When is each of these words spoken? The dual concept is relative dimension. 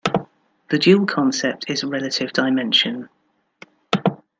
The 0.71 0.79
dual 0.79 1.05
concept 1.05 1.69
is 1.69 1.83
relative 1.83 2.33
dimension. 2.33 3.07